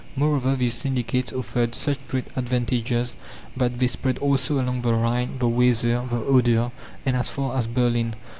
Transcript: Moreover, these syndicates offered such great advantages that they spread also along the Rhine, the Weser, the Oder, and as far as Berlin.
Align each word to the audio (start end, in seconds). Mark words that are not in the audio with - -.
Moreover, 0.15 0.55
these 0.55 0.73
syndicates 0.73 1.31
offered 1.31 1.75
such 1.75 1.99
great 2.07 2.25
advantages 2.35 3.13
that 3.55 3.77
they 3.77 3.85
spread 3.85 4.17
also 4.17 4.59
along 4.59 4.81
the 4.81 4.95
Rhine, 4.95 5.37
the 5.37 5.47
Weser, 5.47 6.07
the 6.09 6.23
Oder, 6.25 6.71
and 7.05 7.15
as 7.15 7.29
far 7.29 7.55
as 7.55 7.67
Berlin. 7.67 8.15